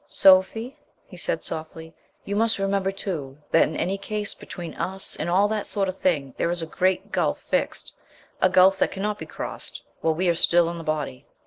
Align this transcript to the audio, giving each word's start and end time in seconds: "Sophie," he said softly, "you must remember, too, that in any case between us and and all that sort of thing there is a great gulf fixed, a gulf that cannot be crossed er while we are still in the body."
"Sophie," 0.07 0.79
he 1.05 1.15
said 1.15 1.43
softly, 1.43 1.93
"you 2.25 2.35
must 2.35 2.57
remember, 2.57 2.91
too, 2.91 3.37
that 3.51 3.67
in 3.67 3.75
any 3.75 3.99
case 3.99 4.33
between 4.33 4.73
us 4.73 5.13
and 5.15 5.29
and 5.29 5.29
all 5.29 5.47
that 5.47 5.67
sort 5.67 5.87
of 5.87 5.95
thing 5.95 6.33
there 6.37 6.49
is 6.49 6.63
a 6.63 6.65
great 6.65 7.11
gulf 7.11 7.39
fixed, 7.39 7.93
a 8.41 8.49
gulf 8.49 8.79
that 8.79 8.89
cannot 8.89 9.19
be 9.19 9.27
crossed 9.27 9.83
er 9.85 9.91
while 10.01 10.15
we 10.15 10.27
are 10.27 10.33
still 10.33 10.69
in 10.71 10.79
the 10.79 10.83
body." 10.83 11.27